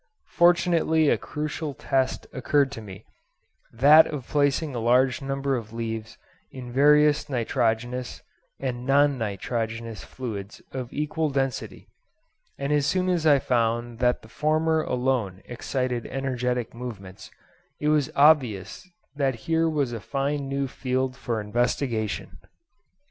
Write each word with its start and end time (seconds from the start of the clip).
Fortunately 0.31 1.09
a 1.09 1.15
crucial 1.19 1.75
test 1.75 2.25
occurred 2.33 2.71
to 2.71 2.81
me, 2.81 3.05
that 3.71 4.07
of 4.07 4.27
placing 4.27 4.73
a 4.73 4.79
large 4.79 5.21
number 5.21 5.55
of 5.55 5.73
leaves 5.73 6.17
in 6.49 6.73
various 6.73 7.29
nitrogenous 7.29 8.23
and 8.59 8.83
non 8.83 9.19
nitrogenous 9.19 10.03
fluids 10.03 10.59
of 10.71 10.91
equal 10.91 11.29
density; 11.29 11.87
and 12.57 12.73
as 12.73 12.87
soon 12.87 13.09
as 13.09 13.27
I 13.27 13.37
found 13.37 13.99
that 13.99 14.23
the 14.23 14.27
former 14.27 14.81
alone 14.81 15.43
excited 15.45 16.07
energetic 16.07 16.73
movements, 16.73 17.29
it 17.79 17.89
was 17.89 18.09
obvious 18.15 18.89
that 19.15 19.35
here 19.45 19.69
was 19.69 19.93
a 19.93 19.99
fine 19.99 20.49
new 20.49 20.67
field 20.67 21.15
for 21.15 21.39
investigation. 21.39 22.39